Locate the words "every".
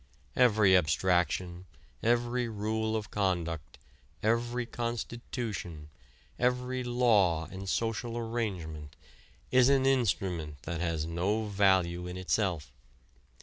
0.35-0.75, 2.01-2.47, 4.23-4.65, 6.39-6.83